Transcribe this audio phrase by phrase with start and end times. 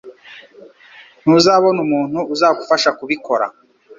[1.21, 3.45] Ntuzabona umuntu uzagufasha kubikora